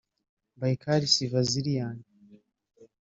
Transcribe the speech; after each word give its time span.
Baykar 0.59 1.01
Sivazliyan 1.13 1.97